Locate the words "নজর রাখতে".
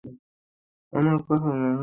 1.37-1.79